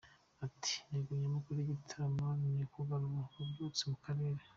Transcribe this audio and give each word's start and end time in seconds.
Ati 0.45 0.71
"Intego 0.79 1.11
nyamukuru 1.21 1.55
y’igitaramo 1.59 2.27
ni 2.53 2.63
ukugarura 2.65 3.19
ububyutse 3.31 3.81
mu 3.91 3.97
karere. 4.05 4.41